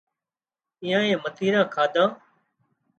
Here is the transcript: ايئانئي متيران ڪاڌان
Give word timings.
ايئانئي 0.83 1.13
متيران 1.23 1.65
ڪاڌان 1.73 2.09